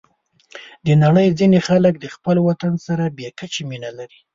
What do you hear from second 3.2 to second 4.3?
کچې مینه لري.